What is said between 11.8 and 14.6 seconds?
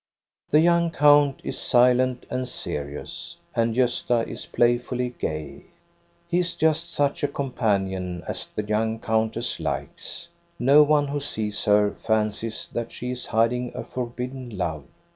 fancies that she is hiding a forbidden